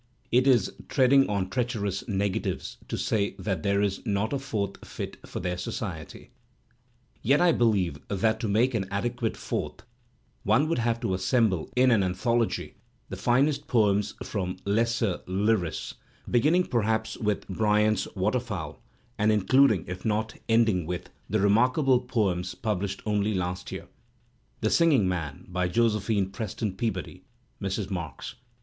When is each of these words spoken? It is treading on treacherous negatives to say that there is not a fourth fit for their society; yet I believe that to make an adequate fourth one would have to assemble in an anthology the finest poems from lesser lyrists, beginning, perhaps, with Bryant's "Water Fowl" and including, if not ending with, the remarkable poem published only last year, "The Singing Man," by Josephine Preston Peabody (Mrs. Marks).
It 0.31 0.47
is 0.47 0.73
treading 0.89 1.29
on 1.29 1.51
treacherous 1.51 2.03
negatives 2.07 2.77
to 2.87 2.97
say 2.97 3.35
that 3.37 3.61
there 3.61 3.83
is 3.83 4.03
not 4.03 4.33
a 4.33 4.39
fourth 4.39 4.83
fit 4.83 5.17
for 5.27 5.39
their 5.39 5.59
society; 5.59 6.31
yet 7.21 7.39
I 7.39 7.51
believe 7.51 7.99
that 8.07 8.39
to 8.39 8.47
make 8.47 8.73
an 8.73 8.87
adequate 8.89 9.37
fourth 9.37 9.83
one 10.41 10.67
would 10.67 10.79
have 10.79 10.99
to 11.01 11.13
assemble 11.13 11.69
in 11.75 11.91
an 11.91 12.01
anthology 12.01 12.77
the 13.09 13.15
finest 13.15 13.67
poems 13.67 14.15
from 14.23 14.57
lesser 14.65 15.19
lyrists, 15.27 15.93
beginning, 16.27 16.63
perhaps, 16.65 17.15
with 17.17 17.47
Bryant's 17.47 18.07
"Water 18.15 18.39
Fowl" 18.39 18.81
and 19.19 19.31
including, 19.31 19.85
if 19.87 20.03
not 20.03 20.33
ending 20.49 20.87
with, 20.87 21.11
the 21.29 21.39
remarkable 21.39 21.99
poem 21.99 22.43
published 22.63 23.03
only 23.05 23.35
last 23.35 23.71
year, 23.71 23.85
"The 24.61 24.71
Singing 24.71 25.07
Man," 25.07 25.45
by 25.47 25.67
Josephine 25.67 26.31
Preston 26.31 26.75
Peabody 26.75 27.23
(Mrs. 27.61 27.91
Marks). 27.91 28.33